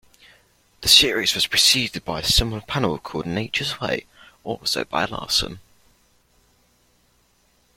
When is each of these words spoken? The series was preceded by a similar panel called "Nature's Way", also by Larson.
The 0.81 0.87
series 0.87 1.35
was 1.35 1.45
preceded 1.45 2.03
by 2.03 2.21
a 2.21 2.23
similar 2.23 2.61
panel 2.61 2.97
called 2.97 3.27
"Nature's 3.27 3.79
Way", 3.79 4.07
also 4.43 4.83
by 4.83 5.05
Larson. 5.05 5.59